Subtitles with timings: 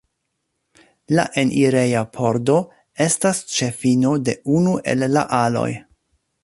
[1.19, 2.57] La enireja pordo
[3.07, 5.71] estas ĉe fino de unu el la aloj.